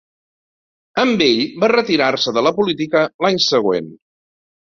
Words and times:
En 1.01 1.11
Bell 1.19 1.41
va 1.63 1.69
retirar-se 1.71 2.33
de 2.39 2.43
la 2.47 2.53
política 2.61 3.05
l'any 3.27 3.39
següent. 3.49 3.93